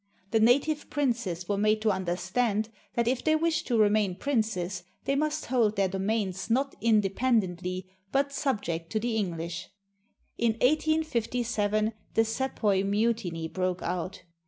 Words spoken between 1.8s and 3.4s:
to understand that if they